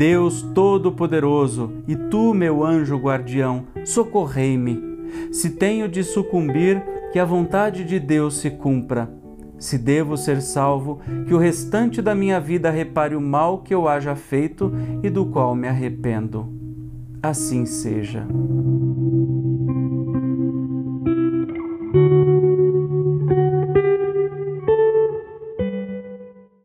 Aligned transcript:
Deus 0.00 0.40
Todo-Poderoso, 0.40 1.72
e 1.86 1.94
tu, 1.94 2.32
meu 2.32 2.64
anjo 2.64 2.96
guardião, 2.96 3.66
socorrei-me. 3.84 4.80
Se 5.30 5.50
tenho 5.50 5.86
de 5.86 6.02
sucumbir, 6.02 6.82
que 7.12 7.18
a 7.18 7.24
vontade 7.26 7.84
de 7.84 8.00
Deus 8.00 8.38
se 8.38 8.48
cumpra. 8.48 9.12
Se 9.58 9.76
devo 9.76 10.16
ser 10.16 10.40
salvo, 10.40 11.00
que 11.26 11.34
o 11.34 11.38
restante 11.38 12.00
da 12.00 12.14
minha 12.14 12.40
vida 12.40 12.70
repare 12.70 13.14
o 13.14 13.20
mal 13.20 13.58
que 13.58 13.74
eu 13.74 13.86
haja 13.86 14.16
feito 14.16 14.72
e 15.02 15.10
do 15.10 15.26
qual 15.26 15.54
me 15.54 15.68
arrependo. 15.68 16.48
Assim 17.22 17.66
seja. 17.66 18.26